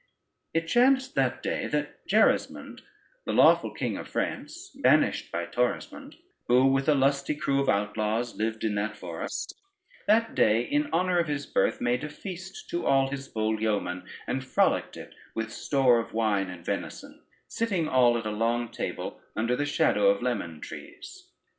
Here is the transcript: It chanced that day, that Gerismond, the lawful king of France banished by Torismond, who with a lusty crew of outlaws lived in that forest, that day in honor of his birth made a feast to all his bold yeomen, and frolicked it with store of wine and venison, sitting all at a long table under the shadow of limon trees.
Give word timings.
It 0.51 0.67
chanced 0.67 1.13
that 1.13 1.43
day, 1.43 1.67
that 1.67 2.07
Gerismond, 2.07 2.81
the 3.25 3.33
lawful 3.33 3.69
king 3.69 3.97
of 3.97 4.07
France 4.07 4.71
banished 4.81 5.31
by 5.31 5.45
Torismond, 5.45 6.15
who 6.47 6.65
with 6.65 6.89
a 6.89 6.95
lusty 6.95 7.35
crew 7.35 7.61
of 7.61 7.69
outlaws 7.69 8.33
lived 8.35 8.63
in 8.63 8.73
that 8.73 8.97
forest, 8.97 9.61
that 10.07 10.33
day 10.33 10.63
in 10.63 10.89
honor 10.91 11.19
of 11.19 11.27
his 11.27 11.45
birth 11.45 11.79
made 11.79 12.03
a 12.03 12.09
feast 12.09 12.67
to 12.71 12.83
all 12.83 13.11
his 13.11 13.27
bold 13.27 13.61
yeomen, 13.61 14.03
and 14.25 14.43
frolicked 14.43 14.97
it 14.97 15.13
with 15.35 15.51
store 15.53 15.99
of 15.99 16.15
wine 16.15 16.49
and 16.49 16.65
venison, 16.65 17.21
sitting 17.47 17.87
all 17.87 18.17
at 18.17 18.25
a 18.25 18.31
long 18.31 18.69
table 18.71 19.21
under 19.35 19.55
the 19.55 19.67
shadow 19.67 20.09
of 20.09 20.23
limon 20.23 20.61
trees. 20.61 21.29